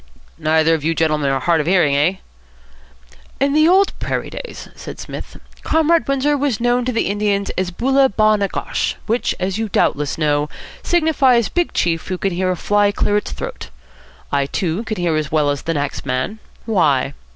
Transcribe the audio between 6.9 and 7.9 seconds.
the Indians as